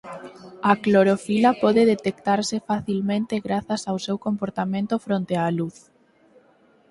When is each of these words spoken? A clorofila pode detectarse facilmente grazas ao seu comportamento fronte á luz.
A 0.71 0.73
clorofila 0.83 1.51
pode 1.63 1.81
detectarse 1.93 2.55
facilmente 2.69 3.35
grazas 3.47 3.81
ao 3.85 3.97
seu 4.05 4.17
comportamento 4.25 4.95
fronte 5.05 5.33
á 5.41 5.43
luz. 5.57 5.77